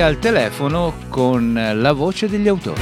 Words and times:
Al 0.00 0.18
telefono 0.20 0.94
con 1.08 1.52
la 1.74 1.92
voce 1.92 2.28
degli 2.28 2.46
autori. 2.46 2.80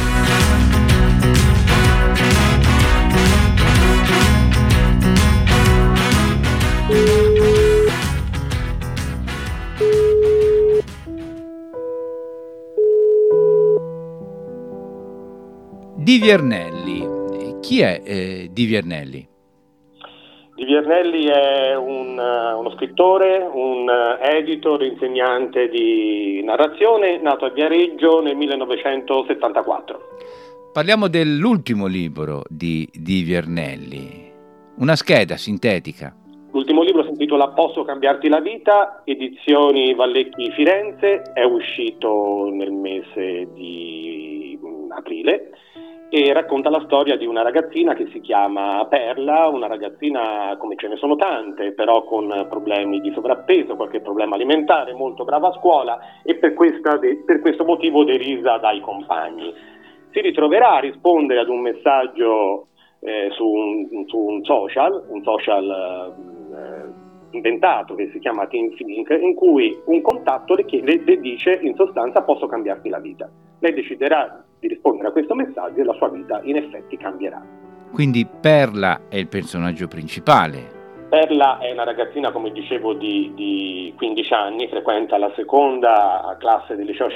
Di 15.96 16.18
Viernelli. 16.18 17.58
Chi 17.60 17.80
è 17.80 18.02
eh, 18.04 18.50
Di 18.52 18.64
Viernelli? 18.66 19.35
Di 20.56 20.64
Viernelli 20.64 21.26
è 21.26 21.76
un, 21.76 22.16
uh, 22.16 22.58
uno 22.58 22.70
scrittore, 22.70 23.46
un 23.52 23.86
uh, 23.86 24.24
editor, 24.24 24.82
insegnante 24.84 25.68
di 25.68 26.42
narrazione, 26.42 27.20
nato 27.20 27.44
a 27.44 27.50
Viareggio 27.50 28.22
nel 28.22 28.36
1974. 28.36 30.00
Parliamo 30.72 31.08
dell'ultimo 31.08 31.84
libro 31.84 32.42
di, 32.48 32.88
di 32.90 33.20
Viernelli, 33.20 34.32
una 34.76 34.96
scheda 34.96 35.36
sintetica. 35.36 36.16
L'ultimo 36.52 36.82
libro 36.82 37.02
si 37.02 37.10
intitola 37.10 37.48
Posso 37.48 37.84
cambiarti 37.84 38.30
la 38.30 38.40
vita, 38.40 39.02
edizioni 39.04 39.94
Vallecchi 39.94 40.52
Firenze, 40.52 41.20
è 41.34 41.44
uscito 41.44 42.48
nel 42.50 42.72
mese 42.72 43.46
di 43.52 44.58
mm, 44.58 44.90
aprile 44.90 45.50
e 46.08 46.32
racconta 46.32 46.70
la 46.70 46.82
storia 46.84 47.16
di 47.16 47.26
una 47.26 47.42
ragazzina 47.42 47.94
che 47.94 48.06
si 48.12 48.20
chiama 48.20 48.86
Perla, 48.88 49.48
una 49.48 49.66
ragazzina 49.66 50.56
come 50.58 50.76
ce 50.76 50.86
ne 50.88 50.96
sono 50.96 51.16
tante, 51.16 51.72
però 51.72 52.04
con 52.04 52.46
problemi 52.48 53.00
di 53.00 53.10
sovrappeso, 53.12 53.74
qualche 53.74 54.00
problema 54.00 54.36
alimentare, 54.36 54.92
molto 54.92 55.24
brava 55.24 55.48
a 55.48 55.58
scuola 55.58 55.98
e 56.22 56.36
per, 56.36 56.54
questa, 56.54 56.98
per 56.98 57.40
questo 57.40 57.64
motivo 57.64 58.04
derisa 58.04 58.58
dai 58.58 58.80
compagni. 58.80 59.52
Si 60.12 60.20
ritroverà 60.20 60.76
a 60.76 60.80
rispondere 60.80 61.40
ad 61.40 61.48
un 61.48 61.60
messaggio 61.60 62.68
eh, 63.00 63.28
su, 63.32 63.44
un, 63.44 64.06
su, 64.06 64.16
un, 64.16 64.44
social, 64.44 65.06
un 65.08 65.22
social 65.24 66.14
eh, 66.54 67.36
inventato 67.36 67.96
che 67.96 68.10
si 68.12 68.20
chiama 68.20 68.46
Team 68.46 68.74
Think, 68.76 69.10
in 69.10 69.34
cui 69.34 69.76
un 69.86 70.00
contatto 70.02 70.54
le, 70.54 70.64
chiede, 70.64 71.02
le 71.04 71.18
dice 71.18 71.58
in 71.60 71.74
sostanza 71.74 72.22
posso 72.22 72.46
cambiarti 72.46 72.88
la 72.88 73.00
vita. 73.00 73.28
Lei 73.58 73.74
deciderà 73.74 74.45
di 74.66 74.74
rispondere 74.74 75.08
a 75.08 75.12
questo 75.12 75.34
messaggio 75.34 75.80
e 75.80 75.84
la 75.84 75.94
sua 75.94 76.08
vita 76.08 76.40
in 76.42 76.56
effetti 76.56 76.96
cambierà. 76.96 77.42
Quindi 77.92 78.26
Perla 78.26 79.02
è 79.08 79.16
il 79.16 79.28
personaggio 79.28 79.86
principale. 79.86 80.74
Perla 81.08 81.58
è 81.58 81.70
una 81.70 81.84
ragazzina, 81.84 82.32
come 82.32 82.50
dicevo, 82.50 82.92
di, 82.92 83.30
di 83.36 83.94
15 83.96 84.34
anni, 84.34 84.68
frequenta 84.68 85.16
la 85.16 85.32
seconda 85.36 86.36
classe 86.40 86.74
del 86.74 86.84
liceo, 86.84 87.06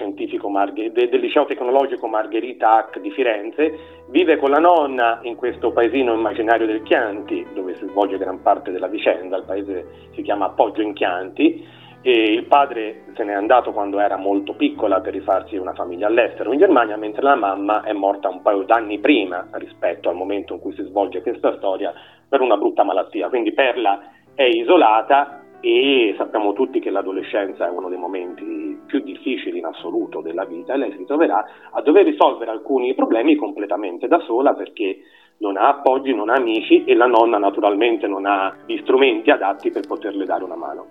Margher- 0.49 0.93
del 0.93 1.21
liceo 1.21 1.45
tecnologico 1.45 2.07
Margherita 2.07 2.77
Hack 2.77 3.01
di 3.01 3.11
Firenze, 3.11 4.05
vive 4.11 4.37
con 4.37 4.51
la 4.51 4.61
nonna 4.61 5.19
in 5.23 5.35
questo 5.35 5.73
paesino 5.73 6.15
immaginario 6.15 6.67
del 6.67 6.83
Chianti, 6.83 7.45
dove 7.53 7.75
si 7.75 7.87
svolge 7.89 8.17
gran 8.17 8.41
parte 8.41 8.71
della 8.71 8.87
vicenda, 8.87 9.37
il 9.39 9.45
paese 9.45 9.87
si 10.15 10.23
chiama 10.23 10.47
Appoggio 10.47 10.83
in 10.83 10.95
Chianti, 10.95 11.67
e 12.03 12.33
il 12.33 12.45
padre 12.45 13.03
se 13.15 13.25
n'è 13.25 13.33
andato 13.33 13.73
quando 13.73 14.01
era 14.01 14.17
molto 14.17 14.55
piccola 14.55 15.01
per 15.01 15.13
rifarsi 15.13 15.57
una 15.57 15.75
famiglia 15.75 16.07
all'estero 16.07 16.53
in 16.53 16.59
Germania, 16.59 16.97
mentre 16.97 17.23
la 17.23 17.35
mamma 17.35 17.83
è 17.83 17.93
morta 17.93 18.29
un 18.29 18.41
paio 18.41 18.63
d'anni 18.63 18.99
prima 18.99 19.47
rispetto 19.53 20.09
al 20.09 20.15
momento 20.15 20.55
in 20.55 20.61
cui 20.61 20.73
si 20.75 20.83
svolge 20.85 21.21
questa 21.21 21.57
storia 21.59 21.93
per 22.27 22.41
una 22.41 22.57
brutta 22.57 22.85
malattia. 22.85 23.29
Quindi 23.29 23.53
Perla 23.53 24.01
è 24.35 24.45
isolata 24.45 25.43
e 25.61 26.15
sappiamo 26.17 26.55
tutti 26.55 26.81
che 26.81 26.89
l'adolescenza 26.89 27.67
è 27.67 27.71
uno 27.71 27.91
dei 27.91 27.99
momenti 27.99 28.81
più 28.87 29.01
difficili 29.01 29.59
in 29.59 29.67
assoluto 29.67 30.23
della 30.23 30.47
vita 30.47 30.73
e 30.73 30.79
lei 30.79 30.95
si 30.97 31.05
troverà 31.05 31.45
a 31.71 31.83
dover 31.83 32.07
risolvere 32.07 32.51
alcuni 32.51 32.95
problemi 32.95 33.37
completamente 33.37 34.09
da 34.09 34.21
sola 34.21 34.55
perché 34.55 35.01
non 35.39 35.59
ha 35.59 35.69
appoggi, 35.69 36.15
non 36.15 36.31
ha 36.31 36.35
amici 36.35 36.85
e 36.85 36.95
la 36.95 37.07
nonna 37.07 37.37
naturalmente 37.37 38.07
non 38.07 38.25
ha 38.25 38.57
gli 38.65 38.79
strumenti 38.79 39.31
adatti 39.31 39.71
per 39.71 39.87
poterle 39.87 40.25
dare 40.25 40.45
una 40.45 40.57
mano 40.57 40.87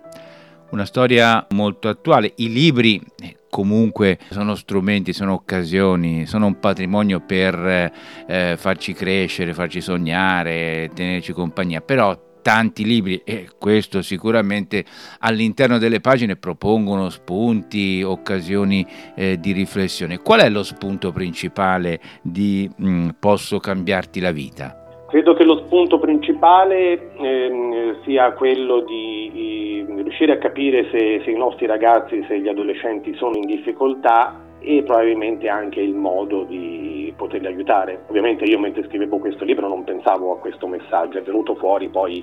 una 0.70 0.84
storia 0.84 1.46
molto 1.50 1.88
attuale. 1.88 2.32
I 2.36 2.50
libri 2.50 3.00
eh, 3.20 3.36
comunque 3.48 4.18
sono 4.30 4.54
strumenti, 4.54 5.12
sono 5.12 5.32
occasioni, 5.32 6.26
sono 6.26 6.46
un 6.46 6.58
patrimonio 6.58 7.20
per 7.20 7.92
eh, 8.26 8.56
farci 8.56 8.92
crescere, 8.92 9.54
farci 9.54 9.80
sognare, 9.80 10.90
tenerci 10.94 11.32
compagnia, 11.32 11.80
però 11.80 12.28
tanti 12.42 12.84
libri 12.84 13.20
e 13.24 13.48
questo 13.58 14.02
sicuramente 14.02 14.84
all'interno 15.18 15.78
delle 15.78 16.00
pagine 16.00 16.36
propongono 16.36 17.10
spunti, 17.10 18.02
occasioni 18.02 18.86
eh, 19.14 19.38
di 19.38 19.52
riflessione. 19.52 20.18
Qual 20.18 20.40
è 20.40 20.48
lo 20.48 20.62
spunto 20.62 21.12
principale 21.12 22.00
di 22.22 22.70
mh, 22.74 22.88
mm, 22.88 23.08
Posso 23.18 23.58
cambiarti 23.58 24.20
la 24.20 24.32
vita? 24.32 24.79
Credo 25.10 25.34
che 25.34 25.42
lo 25.42 25.64
spunto 25.64 25.98
principale 25.98 27.10
eh, 27.16 27.96
sia 28.04 28.30
quello 28.30 28.82
di, 28.82 29.28
di, 29.32 29.84
riuscire 30.02 30.34
a 30.34 30.38
capire 30.38 30.88
se, 30.92 31.20
se, 31.24 31.30
i 31.32 31.36
nostri 31.36 31.66
ragazzi, 31.66 32.24
se 32.28 32.38
gli 32.38 32.46
adolescenti 32.46 33.12
sono 33.16 33.34
in 33.34 33.44
difficoltà 33.44 34.38
e 34.60 34.84
probabilmente 34.84 35.48
anche 35.48 35.80
il 35.80 35.94
modo 35.94 36.44
di 36.44 37.12
poterli 37.16 37.48
aiutare. 37.48 38.04
Ovviamente 38.06 38.44
io 38.44 38.60
mentre 38.60 38.84
scrivevo 38.86 39.18
questo 39.18 39.44
libro 39.44 39.66
non 39.66 39.82
pensavo 39.82 40.32
a 40.32 40.38
questo 40.38 40.68
messaggio, 40.68 41.18
è 41.18 41.22
venuto 41.22 41.56
fuori 41.56 41.88
poi 41.88 42.22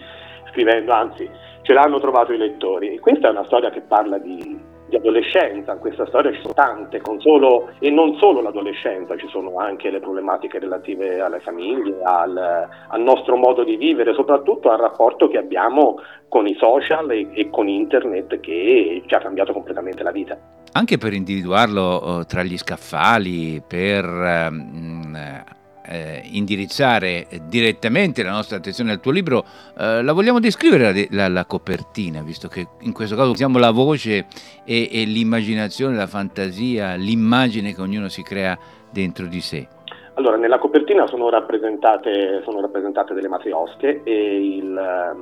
scrivendo, 0.52 0.94
anzi 0.94 1.30
ce 1.64 1.74
l'hanno 1.74 2.00
trovato 2.00 2.32
i 2.32 2.38
lettori. 2.38 2.94
E 2.94 3.00
questa 3.02 3.28
è 3.28 3.32
una 3.32 3.44
storia 3.44 3.70
che 3.70 3.82
parla 3.82 4.18
di, 4.18 4.58
di 4.88 4.96
adolescenza, 4.96 5.74
in 5.74 5.80
questa 5.80 6.06
storia 6.08 6.32
ci 6.32 6.42
sono 6.42 6.54
tante, 6.54 7.02
solo, 7.18 7.70
e 7.80 7.90
non 7.90 8.16
solo 8.18 8.42
l'adolescenza, 8.42 9.18
ci 9.18 9.28
sono 9.30 9.58
anche 9.58 9.90
le 9.90 10.00
problematiche 10.00 10.60
relative 10.60 11.20
alle 11.20 11.40
famiglie, 11.40 12.02
al, 12.04 12.68
al, 12.88 13.02
nostro 13.02 13.36
modo 13.36 13.64
di 13.64 13.76
vivere, 13.76 14.14
soprattutto 14.14 14.70
al 14.70 14.80
rapporto 14.80 15.28
che 15.28 15.38
abbiamo 15.38 16.00
con 16.30 16.48
i 16.48 16.56
social 16.60 17.12
e, 17.12 17.28
e 17.34 17.50
con 17.50 17.68
internet 17.68 18.40
che 18.40 19.04
ci 19.06 19.14
ha 19.14 19.20
cambiato 19.20 19.54
completamente 19.54 20.04
la 20.04 20.12
vita. 20.12 20.38
Anche 20.74 20.98
per 20.98 21.14
individuarlo 21.14 22.02
uh, 22.04 22.24
tra 22.24 22.44
gli 22.44 22.58
scaffali, 22.58 23.62
per 23.66 24.06
uh, 24.06 25.56
eh, 25.88 26.22
indirizzare 26.32 27.28
direttamente 27.48 28.24
la 28.24 28.32
nostra 28.32 28.58
attenzione 28.58 28.92
al 28.92 29.00
tuo 29.00 29.12
libro, 29.12 29.46
eh, 29.78 30.04
la 30.04 30.14
vogliamo 30.14 30.40
descrivere 30.40 30.92
la, 30.94 31.06
la, 31.10 31.28
la, 31.28 31.46
copertina, 31.46 32.22
visto 32.22 32.48
che 32.48 32.68
in 32.82 32.94
questo 32.94 33.16
caso 33.16 33.32
usiamo 33.32 33.58
la 33.58 33.72
voce 33.72 34.26
e, 34.66 34.90
e 34.92 35.06
l'immaginazione, 35.06 35.96
la 35.96 36.08
fantasia, 36.08 36.96
l'immagine 36.96 37.74
che 37.74 37.82
ognuno 37.82 38.10
si 38.10 38.22
crea 38.24 38.58
dentro 38.92 39.26
di 39.26 39.42
sé. 39.42 39.68
Allora, 40.16 40.36
nella 40.36 40.58
copertina 40.58 41.06
sono 41.08 41.30
rappresentate, 41.30 42.42
sono 42.44 42.60
rappresentate 42.60 43.14
delle 43.14 43.28
matriosche 43.28 44.02
e 44.04 44.56
il, 44.56 45.16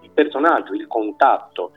il, 0.00 0.10
personaggio, 0.14 0.72
il 0.72 0.86
contatto 0.86 1.72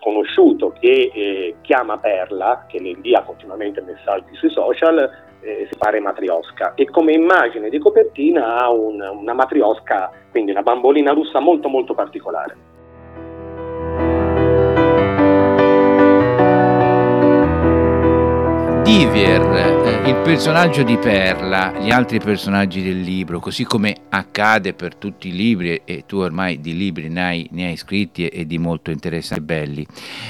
sconosciuto 0.00 0.72
che 0.80 1.10
eh, 1.12 1.56
chiama 1.60 1.98
Perla, 1.98 2.64
che 2.66 2.80
le 2.80 2.88
invia 2.88 3.20
continuamente 3.20 3.82
messaggi 3.82 4.34
sui 4.34 4.48
social, 4.48 5.28
eh, 5.40 5.66
si 5.70 5.76
pare 5.78 6.00
matriosca 6.00 6.74
e 6.74 6.86
come 6.86 7.12
immagine 7.12 7.68
di 7.68 7.78
copertina 7.78 8.56
ha 8.56 8.70
un, 8.70 9.00
una 9.00 9.32
matriosca, 9.32 10.10
quindi 10.30 10.50
una 10.50 10.62
bambolina 10.62 11.12
russa 11.12 11.40
molto 11.40 11.68
molto 11.68 11.94
particolare. 11.94 12.56
Divier, 18.82 19.69
il 20.06 20.20
personaggio 20.22 20.82
di 20.82 20.96
Perla, 20.96 21.72
gli 21.78 21.90
altri 21.90 22.18
personaggi 22.18 22.82
del 22.82 23.00
libro, 23.00 23.40
così 23.40 23.64
come 23.64 23.94
accade 24.08 24.74
per 24.74 24.94
tutti 24.94 25.28
i 25.28 25.32
libri, 25.32 25.82
e 25.84 26.04
tu 26.06 26.16
ormai 26.16 26.60
di 26.60 26.76
libri 26.76 27.08
ne 27.08 27.22
hai, 27.22 27.48
ne 27.52 27.68
hai 27.68 27.76
scritti 27.76 28.26
e, 28.26 28.46
di 28.46 28.58
molto 28.58 28.90
interessanti 28.90 29.42
e 29.42 29.46
belli, 29.46 29.86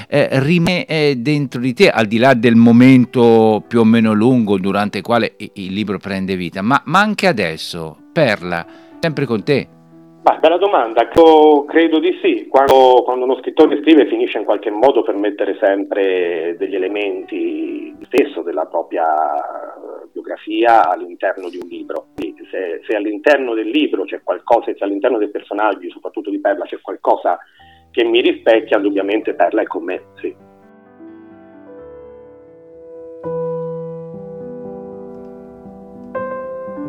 eh, 0.07 0.27
rimane 0.39 0.85
eh, 0.85 1.15
dentro 1.17 1.59
di 1.59 1.73
te, 1.73 1.89
al 1.89 2.05
di 2.05 2.17
là 2.17 2.33
del 2.33 2.55
momento 2.55 3.63
più 3.67 3.79
o 3.79 3.83
meno 3.83 4.13
lungo 4.13 4.57
durante 4.57 4.99
il 4.99 5.03
quale 5.03 5.35
il 5.37 5.73
libro 5.73 5.97
prende 5.97 6.35
vita, 6.35 6.61
ma, 6.61 6.81
ma 6.85 6.99
anche 6.99 7.27
adesso, 7.27 7.97
Perla, 8.13 8.65
sempre 8.99 9.25
con 9.25 9.43
te. 9.43 9.79
Bah, 10.21 10.37
bella 10.37 10.57
domanda, 10.57 11.09
Io 11.15 11.65
credo 11.65 11.97
di 11.97 12.15
sì. 12.21 12.47
Quando, 12.47 13.01
quando, 13.03 13.25
uno 13.25 13.39
scrittore 13.39 13.81
scrive 13.81 14.05
finisce 14.05 14.37
in 14.37 14.43
qualche 14.43 14.69
modo 14.69 15.01
per 15.01 15.15
mettere 15.15 15.57
sempre 15.59 16.55
degli 16.59 16.75
elementi 16.75 17.95
stesso 18.05 18.43
della 18.43 18.67
propria 18.67 19.07
biografia 20.11 20.87
all'interno 20.87 21.49
di 21.49 21.57
un 21.57 21.67
libro. 21.67 22.05
Se, 22.15 22.81
se, 22.85 22.95
all'interno 22.95 23.55
del 23.55 23.69
libro 23.69 24.03
c'è 24.03 24.21
qualcosa, 24.21 24.71
se 24.77 24.83
all'interno 24.83 25.17
dei 25.17 25.29
personaggi, 25.29 25.89
soprattutto 25.89 26.29
di 26.29 26.39
Perla, 26.39 26.65
c'è 26.65 26.79
qualcosa 26.81 27.39
che 27.89 28.03
mi 28.03 28.21
rispecchia, 28.21 28.77
indubbiamente 28.77 29.33
Perla 29.33 29.61
è 29.61 29.65
con 29.65 29.83
me, 29.83 30.03
sì. 30.19 30.35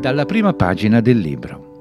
Dalla 0.01 0.27
prima 0.27 0.53
pagina 0.53 1.01
del 1.01 1.19
libro. 1.19 1.72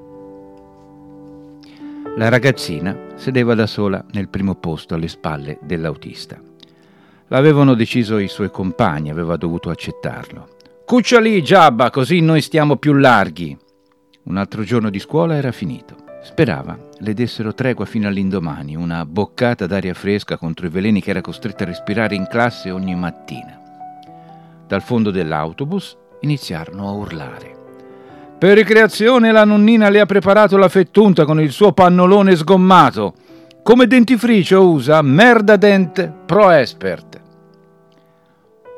La 2.16 2.28
ragazzina 2.28 2.94
sedeva 3.14 3.54
da 3.54 3.66
sola 3.66 4.04
nel 4.12 4.28
primo 4.28 4.54
posto 4.54 4.94
alle 4.94 5.08
spalle 5.08 5.58
dell'autista. 5.62 6.38
L'avevano 7.28 7.72
deciso 7.72 8.18
i 8.18 8.28
suoi 8.28 8.50
compagni, 8.50 9.08
aveva 9.08 9.36
dovuto 9.36 9.70
accettarlo. 9.70 10.48
Cuccia 10.84 11.18
lì, 11.20 11.42
Giabba, 11.42 11.88
così 11.88 12.20
noi 12.20 12.42
stiamo 12.42 12.76
più 12.76 12.92
larghi. 12.92 13.56
Un 14.24 14.36
altro 14.36 14.62
giorno 14.62 14.90
di 14.90 14.98
scuola 14.98 15.36
era 15.36 15.52
finito. 15.52 15.96
Sperava 16.22 16.78
le 16.98 17.14
dessero 17.14 17.54
tregua 17.54 17.86
fino 17.86 18.08
all'indomani, 18.08 18.76
una 18.76 19.06
boccata 19.06 19.66
d'aria 19.66 19.94
fresca 19.94 20.36
contro 20.36 20.66
i 20.66 20.70
veleni 20.70 21.00
che 21.00 21.10
era 21.10 21.22
costretta 21.22 21.64
a 21.64 21.68
respirare 21.68 22.14
in 22.14 22.26
classe 22.28 22.70
ogni 22.70 22.94
mattina. 22.94 23.58
Dal 24.66 24.82
fondo 24.82 25.10
dell'autobus 25.10 25.96
iniziarono 26.20 26.88
a 26.88 26.92
urlare. 26.92 27.61
Per 28.42 28.56
ricreazione 28.56 29.30
la 29.30 29.44
nonnina 29.44 29.88
le 29.88 30.00
ha 30.00 30.04
preparato 30.04 30.56
la 30.56 30.68
fettunta 30.68 31.24
con 31.24 31.40
il 31.40 31.52
suo 31.52 31.70
pannolone 31.70 32.34
sgommato. 32.34 33.14
Come 33.62 33.86
dentifricio 33.86 34.68
usa 34.68 35.00
Merda 35.00 35.54
Dent 35.54 36.12
Pro 36.26 36.50
Expert 36.50 37.20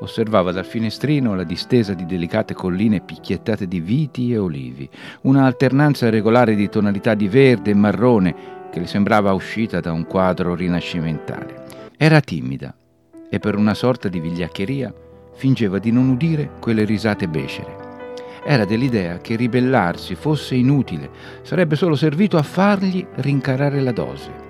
osservava 0.01 0.53
dal 0.53 0.67
finestrino 0.67 1.35
la 1.35 1.45
distesa 1.45 1.95
di 1.95 2.05
delicate 2.05 2.53
colline 2.53 3.01
picchiettate 3.01 3.67
di 3.67 3.81
viti 3.81 4.35
e 4.35 4.37
olivi, 4.37 4.87
una 5.23 5.47
alternanza 5.47 6.11
regolare 6.11 6.55
di 6.55 6.69
tonalità 6.69 7.15
di 7.15 7.27
verde 7.27 7.71
e 7.71 7.75
marrone 7.75 8.35
che 8.71 8.81
le 8.81 8.87
sembrava 8.87 9.33
uscita 9.33 9.81
da 9.81 9.93
un 9.93 10.05
quadro 10.05 10.55
rinascimentale. 10.55 11.65
Era 11.97 12.21
timida 12.21 12.75
e 13.31 13.39
per 13.39 13.57
una 13.57 13.73
sorta 13.73 14.11
di 14.11 14.21
vigliaccheria 14.21 14.93
fingeva 15.33 15.79
di 15.79 15.91
non 15.91 16.11
udire 16.11 16.51
quelle 16.61 16.85
risate 16.85 17.29
becere. 17.29 17.84
Era 18.47 18.67
dell'idea 18.67 19.19
che 19.19 19.37
ribellarsi 19.37 20.15
fosse 20.15 20.55
inutile, 20.55 21.09
sarebbe 21.43 21.77
solo 21.77 21.95
servito 21.95 22.37
a 22.37 22.43
fargli 22.43 23.05
rincarare 23.17 23.81
la 23.81 23.93
dose. 23.93 24.43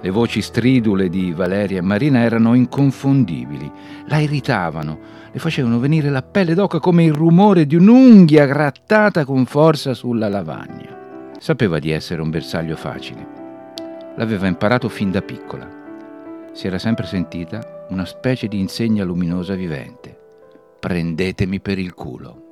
Le 0.00 0.10
voci 0.10 0.40
stridule 0.40 1.08
di 1.08 1.32
Valeria 1.32 1.78
e 1.78 1.82
Marina 1.82 2.20
erano 2.20 2.54
inconfondibili, 2.54 3.70
la 4.06 4.18
irritavano, 4.18 4.98
le 5.30 5.38
facevano 5.40 5.78
venire 5.78 6.08
la 6.08 6.22
pelle 6.22 6.54
d'oca 6.54 6.78
come 6.78 7.04
il 7.04 7.12
rumore 7.12 7.66
di 7.66 7.74
un'unghia 7.74 8.46
grattata 8.46 9.24
con 9.24 9.44
forza 9.44 9.92
sulla 9.92 10.28
lavagna. 10.28 10.96
Sapeva 11.38 11.78
di 11.78 11.90
essere 11.90 12.22
un 12.22 12.30
bersaglio 12.30 12.76
facile. 12.76 13.26
L'aveva 14.16 14.46
imparato 14.46 14.88
fin 14.88 15.10
da 15.10 15.20
piccola. 15.20 15.68
Si 16.52 16.66
era 16.66 16.78
sempre 16.78 17.06
sentita 17.06 17.86
una 17.90 18.04
specie 18.04 18.48
di 18.48 18.58
insegna 18.58 19.04
luminosa 19.04 19.54
vivente. 19.54 20.16
Prendetemi 20.80 21.60
per 21.60 21.78
il 21.78 21.92
culo. 21.92 22.47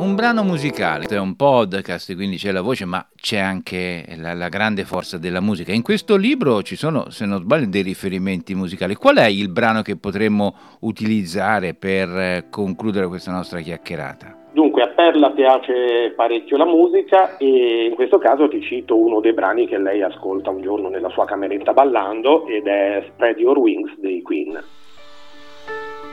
Un 0.00 0.14
brano 0.14 0.42
musicale, 0.42 1.04
è 1.04 1.18
un 1.18 1.36
podcast, 1.36 2.14
quindi 2.14 2.36
c'è 2.36 2.52
la 2.52 2.62
voce, 2.62 2.86
ma 2.86 3.06
c'è 3.14 3.38
anche 3.38 4.04
la, 4.16 4.32
la, 4.32 4.48
grande 4.48 4.84
forza 4.84 5.18
della 5.18 5.40
musica. 5.40 5.72
In 5.72 5.82
questo 5.82 6.16
libro 6.16 6.62
ci 6.62 6.74
sono, 6.74 7.10
se 7.10 7.26
non 7.26 7.40
sbaglio, 7.40 7.66
dei 7.66 7.82
riferimenti 7.82 8.54
musicali. 8.54 8.94
Qual 8.94 9.16
è 9.16 9.26
il 9.26 9.50
brano 9.50 9.82
che 9.82 9.96
potremmo 9.96 10.54
utilizzare 10.80 11.74
per 11.74 12.08
eh, 12.08 12.46
concludere 12.48 13.08
questa 13.08 13.30
nostra 13.30 13.60
chiacchierata? 13.60 14.38
Dunque, 14.52 14.82
a 14.82 14.88
Perla 14.88 15.30
piace 15.32 16.12
parecchio 16.16 16.56
la 16.56 16.64
musica 16.64 17.36
e 17.36 17.86
in 17.88 17.94
questo 17.94 18.18
caso 18.18 18.48
ti 18.48 18.62
cito 18.62 18.96
uno 18.96 19.20
dei 19.20 19.34
brani 19.34 19.68
che 19.68 19.78
lei 19.78 20.02
ascolta 20.02 20.50
un 20.50 20.62
giorno 20.62 20.88
nella 20.88 21.10
sua 21.10 21.26
cameretta 21.26 21.72
ballando 21.72 22.46
ed 22.48 22.66
è 22.66 23.04
Spread 23.12 23.38
Your 23.38 23.58
Wings 23.58 23.96
dei 23.98 24.22
Queen. 24.22 24.60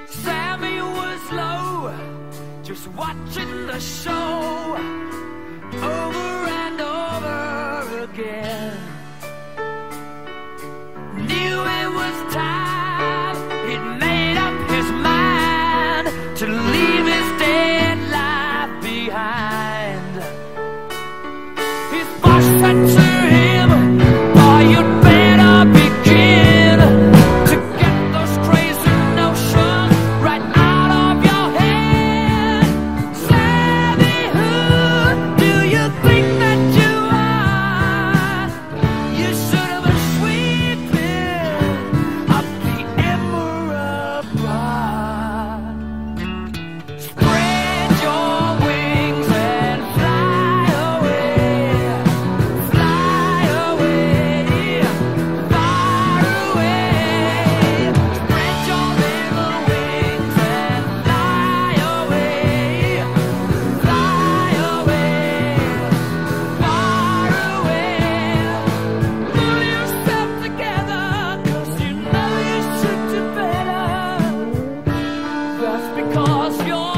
Sammy 0.05 0.79
was 0.79 1.31
low. 1.31 1.56
Just 2.77 2.89
watching 2.95 3.65
the 3.65 3.79
show 3.79 4.75
over 5.73 6.47
and 6.47 6.79
over 6.79 8.03
again. 8.03 8.56
Pasión. 76.47 76.96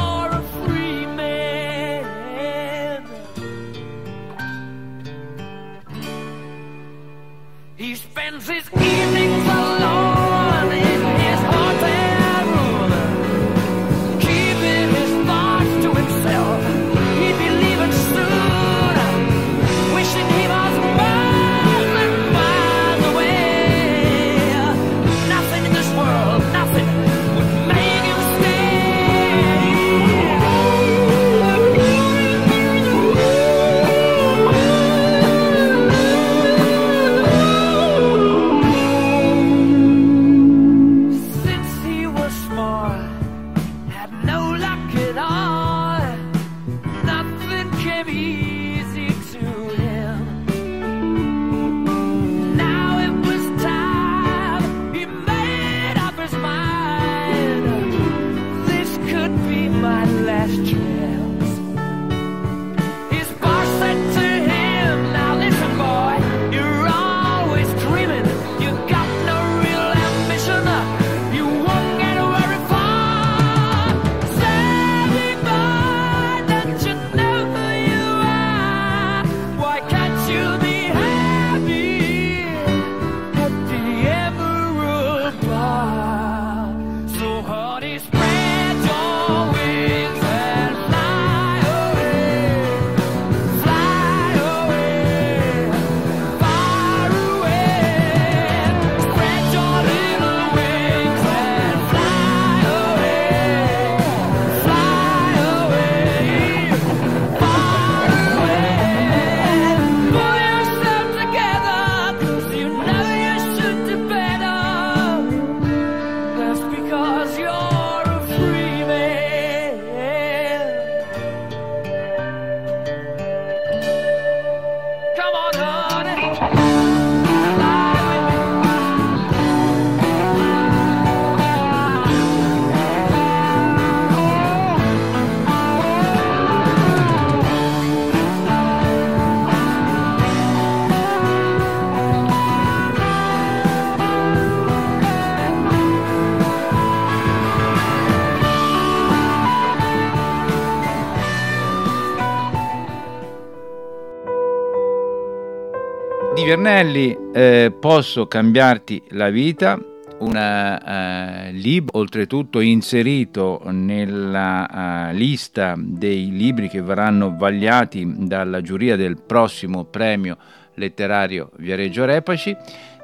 Viernelli, 156.50 157.16
eh, 157.32 157.72
posso 157.78 158.26
cambiarti 158.26 159.00
la 159.10 159.28
vita, 159.28 159.78
un 160.18 160.34
uh, 160.34 161.52
libro 161.52 161.96
oltretutto 161.96 162.58
inserito 162.58 163.60
nella 163.66 164.66
uh, 165.12 165.14
lista 165.14 165.74
dei 165.78 166.30
libri 166.32 166.66
che 166.66 166.82
verranno 166.82 167.36
vagliati 167.38 168.26
dalla 168.26 168.62
giuria 168.62 168.96
del 168.96 169.22
prossimo 169.24 169.84
premio 169.84 170.36
letterario 170.74 171.50
Viareggio 171.54 172.04
Repaci. 172.04 172.56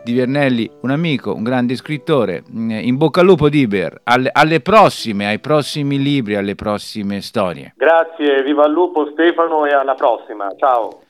Di 0.03 0.13
Viernelli, 0.13 0.69
un 0.81 0.91
amico, 0.91 1.33
un 1.33 1.45
grande 1.45 1.77
scrittore. 1.77 2.43
Mm, 2.51 2.71
in 2.71 2.97
bocca 2.97 3.21
al 3.21 3.27
lupo 3.27 3.49
Diber, 3.49 4.01
alle, 4.03 4.29
alle 4.33 4.59
prossime, 4.59 5.29
ai 5.29 5.39
prossimi 5.39 6.03
libri, 6.03 6.35
alle 6.35 6.57
prossime 6.57 7.21
storie. 7.21 7.75
Grazie, 7.77 8.43
viva 8.43 8.67
il 8.67 8.73
lupo 8.73 9.09
Stefano 9.13 9.65
e 9.67 9.73
alla 9.73 9.95
prossima. 9.95 10.49
Ciao. 10.59 11.06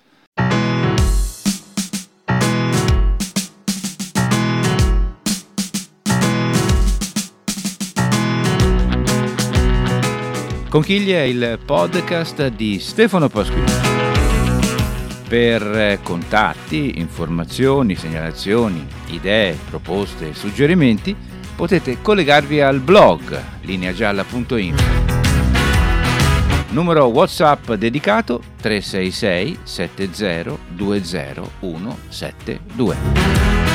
Conchiglia 10.77 11.25
il 11.25 11.59
podcast 11.65 12.49
di 12.49 12.79
Stefano 12.81 13.31
Pasquini. 13.31 13.65
Per 15.27 16.01
contatti, 16.03 16.99
informazioni, 16.99 17.97
segnalazioni, 17.97 18.87
idee, 19.07 19.57
proposte 19.71 20.29
e 20.29 20.35
suggerimenti 20.35 21.17
potete 21.57 22.03
collegarvi 22.03 22.61
al 22.61 22.81
blog 22.81 23.43
lineagialla.info. 23.63 24.85
Numero 26.73 27.07
WhatsApp 27.07 27.73
dedicato 27.73 28.43
366 28.61 29.61
70 29.63 30.59
20 30.77 31.41
172. 31.59 33.66